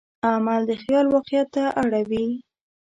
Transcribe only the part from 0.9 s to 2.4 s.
واقعیت ته اړوي.